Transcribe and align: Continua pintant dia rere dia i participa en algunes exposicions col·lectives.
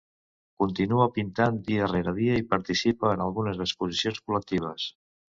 Continua 0.61 1.03
pintant 1.17 1.59
dia 1.67 1.89
rere 1.91 2.13
dia 2.19 2.39
i 2.41 2.45
participa 2.53 3.11
en 3.17 3.21
algunes 3.25 3.61
exposicions 3.67 4.23
col·lectives. 4.31 4.87